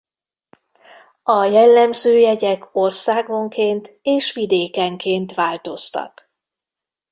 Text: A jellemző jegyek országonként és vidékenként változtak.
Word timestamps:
A 1.23 1.43
jellemző 1.43 2.17
jegyek 2.17 2.75
országonként 2.75 3.99
és 4.01 4.33
vidékenként 4.33 5.33
változtak. 5.33 6.31